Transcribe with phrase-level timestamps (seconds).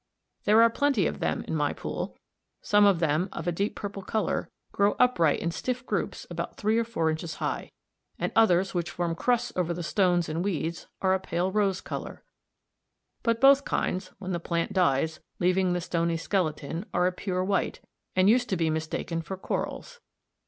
[0.45, 2.17] There are plenty of them in my pool.
[2.63, 6.79] Some of them, of a deep purple colour, grow upright in stiff groups about three
[6.79, 7.69] or four inches high;
[8.17, 12.23] and others, which form crusts over the stones and weeds, are a pale rose colour;
[13.21, 16.85] but both kinds, when the plant dies, leaving the stony skeleton (1, Fig.
[16.85, 17.79] 66), are a pure white,
[18.15, 19.99] and used to be mistaken for corals.